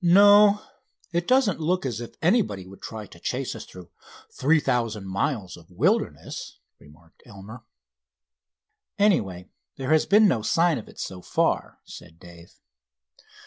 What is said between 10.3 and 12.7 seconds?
sign of it so far," said Dave.